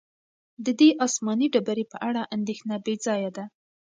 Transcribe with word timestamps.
د 0.65 0.67
دې 0.79 0.89
آسماني 1.05 1.47
ډبرې 1.53 1.85
په 1.93 1.97
اړه 2.07 2.21
اندېښنه 2.35 2.75
بې 2.85 2.95
ځایه 3.05 3.31
ده. 3.37 3.45